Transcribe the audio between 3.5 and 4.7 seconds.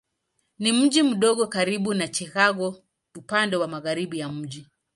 wa magharibi ya mji.